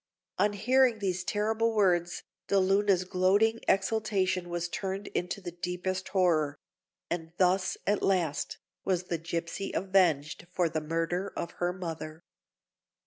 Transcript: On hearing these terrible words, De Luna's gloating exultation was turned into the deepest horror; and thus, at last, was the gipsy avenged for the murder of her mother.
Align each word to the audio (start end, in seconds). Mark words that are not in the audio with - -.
On 0.39 0.53
hearing 0.53 0.97
these 0.97 1.23
terrible 1.23 1.75
words, 1.75 2.23
De 2.47 2.57
Luna's 2.57 3.03
gloating 3.05 3.59
exultation 3.67 4.49
was 4.49 4.67
turned 4.67 5.05
into 5.09 5.41
the 5.41 5.51
deepest 5.51 6.07
horror; 6.07 6.57
and 7.11 7.33
thus, 7.37 7.77
at 7.85 8.01
last, 8.01 8.57
was 8.83 9.09
the 9.09 9.19
gipsy 9.19 9.71
avenged 9.73 10.47
for 10.51 10.69
the 10.69 10.81
murder 10.81 11.31
of 11.37 11.51
her 11.61 11.71
mother. 11.71 12.23